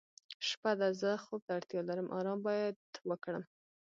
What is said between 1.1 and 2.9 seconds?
خوب ته اړتیا لرم آرام باید